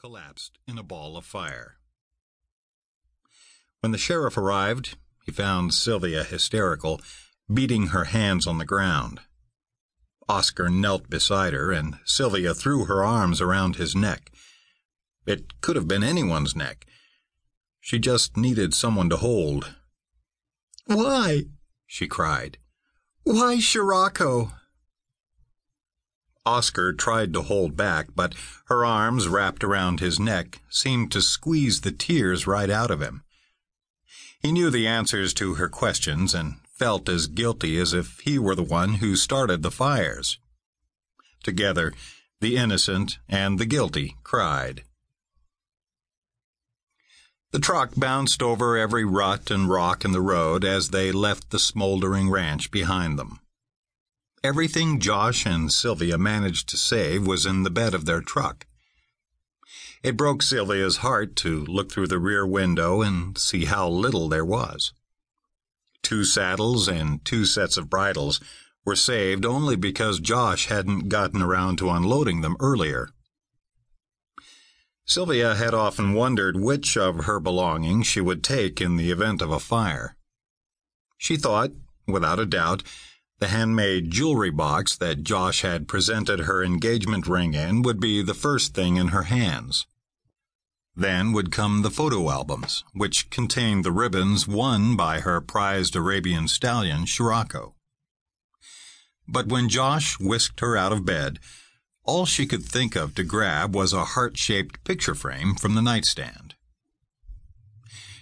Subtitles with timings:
[0.00, 1.76] Collapsed in a ball of fire.
[3.80, 7.00] When the sheriff arrived, he found Sylvia hysterical,
[7.52, 9.20] beating her hands on the ground.
[10.28, 14.30] Oscar knelt beside her, and Sylvia threw her arms around his neck.
[15.26, 16.86] It could have been anyone's neck.
[17.80, 19.74] She just needed someone to hold.
[20.86, 21.44] Why?
[21.86, 22.58] she cried.
[23.24, 24.52] Why Scirocco?
[26.46, 28.34] Oscar tried to hold back, but
[28.66, 33.22] her arms wrapped around his neck seemed to squeeze the tears right out of him.
[34.40, 38.54] He knew the answers to her questions and felt as guilty as if he were
[38.54, 40.38] the one who started the fires.
[41.42, 41.92] Together,
[42.40, 44.84] the innocent and the guilty cried.
[47.52, 51.58] The truck bounced over every rut and rock in the road as they left the
[51.58, 53.40] smoldering ranch behind them.
[54.42, 58.66] Everything Josh and Sylvia managed to save was in the bed of their truck.
[60.02, 64.44] It broke Sylvia's heart to look through the rear window and see how little there
[64.44, 64.94] was.
[66.02, 68.40] Two saddles and two sets of bridles
[68.82, 73.10] were saved only because Josh hadn't gotten around to unloading them earlier.
[75.04, 79.50] Sylvia had often wondered which of her belongings she would take in the event of
[79.50, 80.16] a fire.
[81.18, 81.72] She thought,
[82.06, 82.82] without a doubt,
[83.40, 88.34] the handmade jewelry box that Josh had presented her engagement ring in would be the
[88.34, 89.86] first thing in her hands.
[90.94, 96.48] Then would come the photo albums, which contained the ribbons won by her prized Arabian
[96.48, 97.74] stallion, Scirocco.
[99.26, 101.38] But when Josh whisked her out of bed,
[102.04, 106.56] all she could think of to grab was a heart-shaped picture frame from the nightstand.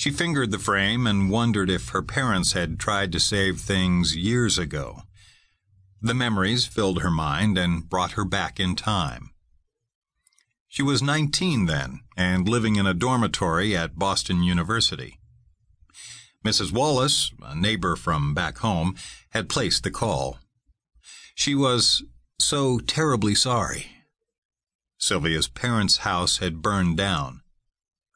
[0.00, 4.56] She fingered the frame and wondered if her parents had tried to save things years
[4.56, 5.02] ago.
[6.00, 9.32] The memories filled her mind and brought her back in time.
[10.68, 15.18] She was 19 then and living in a dormitory at Boston University.
[16.42, 16.72] Mrs.
[16.72, 18.96] Wallace, a neighbor from back home,
[19.32, 20.38] had placed the call.
[21.34, 22.02] She was
[22.38, 23.88] so terribly sorry.
[24.96, 27.42] Sylvia's parents' house had burned down.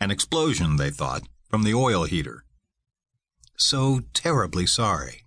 [0.00, 2.44] An explosion, they thought, from the oil heater.
[3.56, 5.24] So terribly sorry.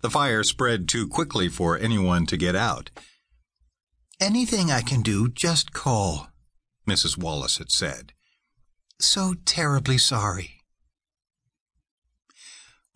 [0.00, 2.90] The fire spread too quickly for anyone to get out.
[4.20, 6.28] Anything I can do, just call,
[6.88, 7.16] Mrs.
[7.18, 8.12] Wallace had said.
[9.00, 10.60] So terribly sorry.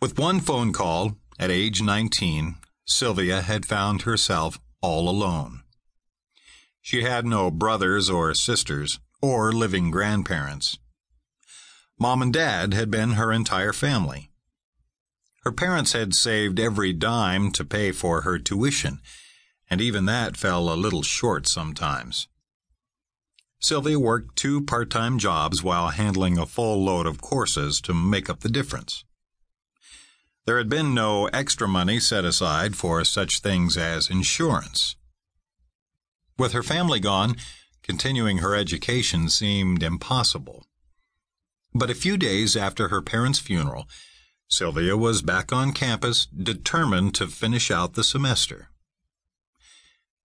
[0.00, 5.60] With one phone call, at age 19, Sylvia had found herself all alone.
[6.80, 10.76] She had no brothers or sisters or living grandparents.
[12.02, 14.28] Mom and Dad had been her entire family.
[15.44, 19.00] Her parents had saved every dime to pay for her tuition,
[19.70, 22.26] and even that fell a little short sometimes.
[23.60, 28.40] Sylvia worked two part-time jobs while handling a full load of courses to make up
[28.40, 29.04] the difference.
[30.44, 34.96] There had been no extra money set aside for such things as insurance.
[36.36, 37.36] With her family gone,
[37.84, 40.66] continuing her education seemed impossible.
[41.74, 43.88] But a few days after her parents' funeral,
[44.48, 48.68] Sylvia was back on campus, determined to finish out the semester.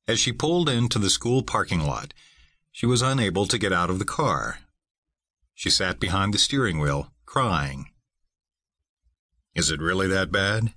[0.07, 2.13] As she pulled into the school parking lot,
[2.71, 4.59] she was unable to get out of the car.
[5.55, 7.91] She sat behind the steering wheel, crying.
[9.55, 10.73] Is it really that bad?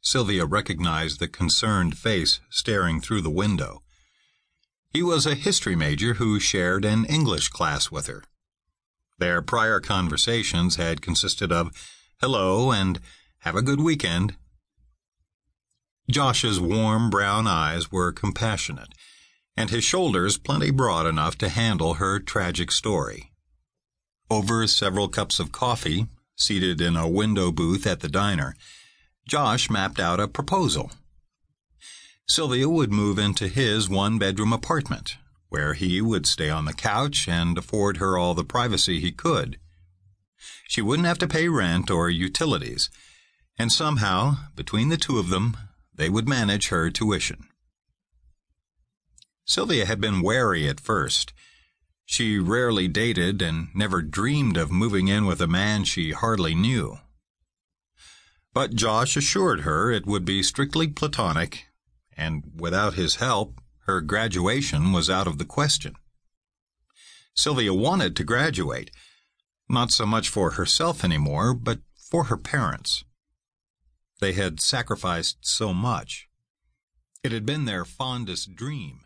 [0.00, 3.82] Sylvia recognized the concerned face staring through the window.
[4.88, 8.24] He was a history major who shared an English class with her.
[9.20, 11.70] Their prior conversations had consisted of
[12.20, 12.98] hello and
[13.40, 14.34] have a good weekend.
[16.10, 18.92] Josh's warm brown eyes were compassionate,
[19.56, 23.30] and his shoulders plenty broad enough to handle her tragic story.
[24.28, 26.08] Over several cups of coffee,
[26.40, 28.56] Seated in a window booth at the diner,
[29.28, 30.90] Josh mapped out a proposal.
[32.26, 35.18] Sylvia would move into his one-bedroom apartment,
[35.50, 39.58] where he would stay on the couch and afford her all the privacy he could.
[40.66, 42.88] She wouldn't have to pay rent or utilities,
[43.58, 45.56] and somehow, between the two of them,
[45.94, 47.48] they would manage her tuition.
[49.44, 51.32] Sylvia had been wary at first.
[52.06, 56.98] She rarely dated and never dreamed of moving in with a man she hardly knew.
[58.54, 61.66] But Josh assured her it would be strictly platonic,
[62.16, 63.60] and without his help,
[63.90, 65.96] her graduation was out of the question.
[67.34, 68.92] Sylvia wanted to graduate,
[69.68, 73.04] not so much for herself anymore, but for her parents.
[74.20, 76.28] They had sacrificed so much.
[77.24, 79.00] It had been their fondest dream.